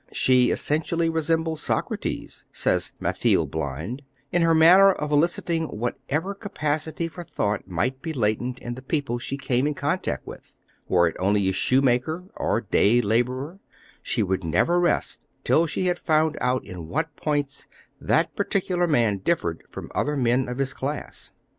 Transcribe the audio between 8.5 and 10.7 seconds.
in the people she came in contact with;